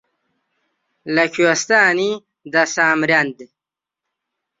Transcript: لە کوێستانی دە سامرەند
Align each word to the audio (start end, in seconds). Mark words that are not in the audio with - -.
لە 1.15 1.25
کوێستانی 1.33 2.13
دە 2.53 2.63
سامرەند 2.73 3.37